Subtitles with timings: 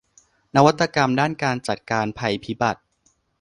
[0.55, 2.81] นวัตกรรมด้านการจัดการภัยพิบัติ